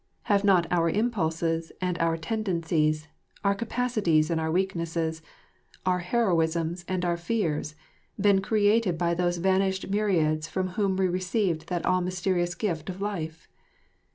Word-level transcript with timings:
Have 0.23 0.43
not 0.43 0.65
our 0.71 0.89
impulses 0.89 1.71
and 1.79 1.95
our 1.99 2.17
tendencies, 2.17 3.07
our 3.43 3.53
capacities 3.53 4.31
and 4.31 4.41
our 4.41 4.49
weaknesses, 4.51 5.21
our 5.85 5.99
heroisms 5.99 6.83
and 6.87 7.05
our 7.05 7.17
fears, 7.17 7.75
been 8.19 8.41
created 8.41 8.97
by 8.97 9.13
those 9.13 9.37
vanished 9.37 9.91
myriads 9.91 10.47
from 10.47 10.69
whom 10.69 10.95
we 10.97 11.07
received 11.07 11.67
that 11.67 11.85
all 11.85 12.01
mysterious 12.01 12.55
gift 12.55 12.89
of 12.89 12.99
life? 12.99 13.47